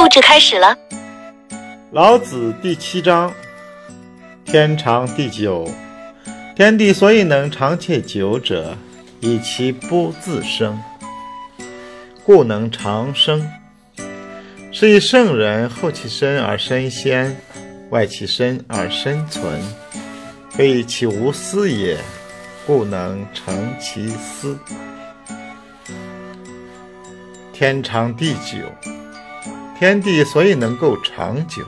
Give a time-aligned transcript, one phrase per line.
[0.00, 0.74] 录制开始了。
[1.90, 3.30] 老子第七章：
[4.46, 5.70] 天长地久。
[6.56, 8.78] 天地所以能长且久者，
[9.20, 10.80] 以其不自生，
[12.24, 13.46] 故能长生。
[14.72, 17.38] 是以圣人后其身而身先，
[17.90, 19.60] 外其身而身存，
[20.48, 21.98] 非以其无私也，
[22.66, 24.58] 故能成其私。
[27.52, 28.56] 天长地久，
[29.80, 31.62] 天地所以能够长久，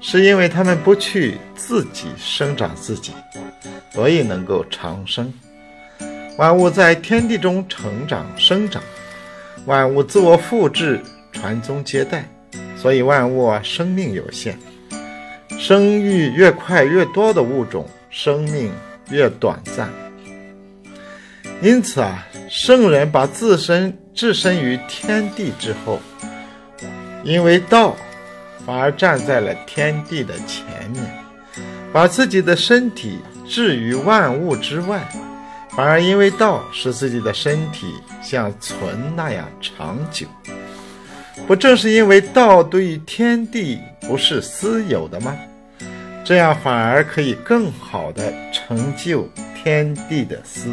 [0.00, 3.12] 是因为他们不去自己生长自己，
[3.92, 5.32] 所以能够长生。
[6.38, 8.82] 万物在天地中成长生长，
[9.64, 11.00] 万物自我复制、
[11.30, 12.28] 传宗接代，
[12.76, 14.58] 所以万物生命有限。
[15.56, 18.72] 生育越快越多的物种，生命
[19.08, 19.88] 越短暂。
[21.62, 23.96] 因此啊，圣人把自身。
[24.16, 26.00] 置身于天地之后，
[27.24, 27.96] 因为道，
[28.64, 31.02] 反而站在了天地的前面，
[31.92, 35.06] 把自己的身体置于万物之外，
[35.70, 40.26] 反而因为道，使自己的身体像存那样长久。
[41.46, 45.36] 不正是因为道对于天地不是私有的吗？
[46.24, 49.28] 这样反而可以更好的成就
[49.62, 50.70] 天地的私。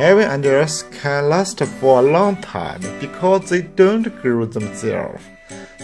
[0.00, 5.22] Heaven and earth can last for a long time because they don't grow themselves.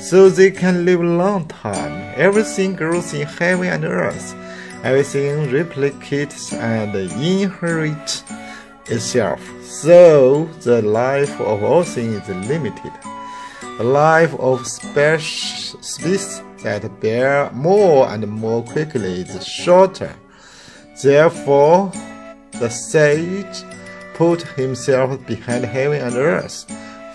[0.00, 2.14] So they can live a long time.
[2.16, 4.34] Everything grows in heaven and earth.
[4.82, 8.24] Everything replicates and inherits
[8.86, 9.42] itself.
[9.62, 12.92] So the life of all things is limited.
[13.76, 20.16] The life of species that bear more and more quickly is shorter.
[21.02, 21.92] Therefore,
[22.52, 23.62] the sage
[24.16, 26.64] put himself behind heaven and earth,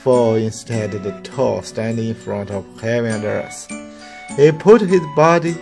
[0.04, 3.68] for instead the tall standing in front of heaven and earth.
[4.38, 5.56] He put his body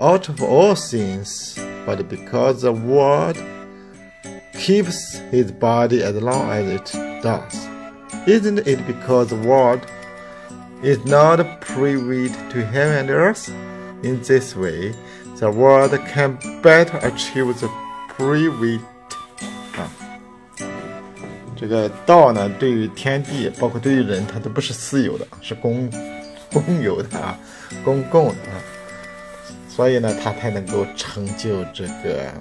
[0.00, 3.36] out of all things, but because the world
[4.54, 7.68] keeps his body as long as it does.
[8.26, 9.86] Isn't it because the world
[10.82, 13.50] is not privy to heaven and earth?
[14.02, 14.94] In this way,
[15.36, 17.70] the world can better achieve the
[18.08, 18.80] privy
[21.62, 25.88] 这个道呢，对于天地，包括对于人，它都不是私有的，是公
[26.52, 27.38] 公有的啊，
[27.84, 28.34] 公共的，
[29.68, 32.34] 所以呢，它才能够成就这个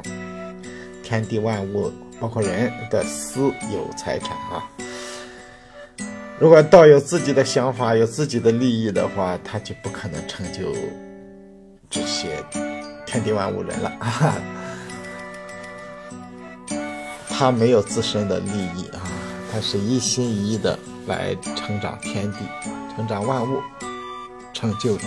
[1.03, 4.67] 天地万物，包括人的私有财产啊。
[6.39, 10.73] 如果道有自己的想法，有自己的利益的话，他就不可能成就
[11.91, 12.43] 这些
[13.05, 14.33] 天地万物人了啊。
[17.29, 19.00] 他没有自身的利益啊，
[19.51, 22.37] 他是一心一意的来成长天地，
[22.95, 23.59] 成长万物，
[24.53, 25.05] 成就人。